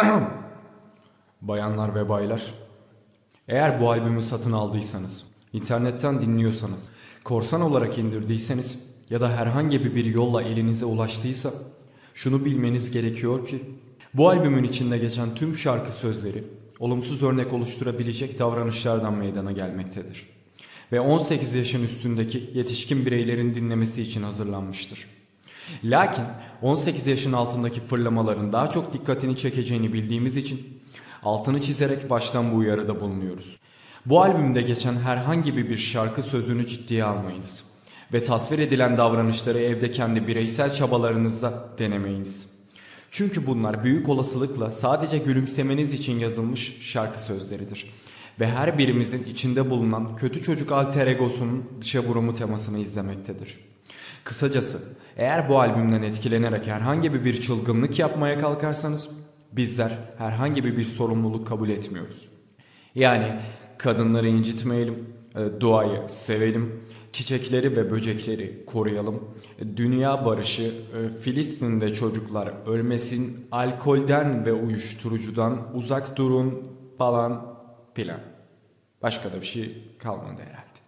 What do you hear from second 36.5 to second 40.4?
ciddiye almayınız ve tasvir edilen davranışları evde kendi